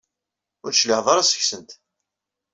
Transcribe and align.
Ur 0.63 0.69
d-tecliɛeḍ 0.71 1.07
ara 1.11 1.29
seg-sent. 1.29 1.71